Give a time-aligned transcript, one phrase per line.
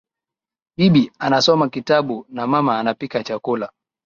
[0.77, 3.71] Bibi anasoma kitabu na mama anapika chakula.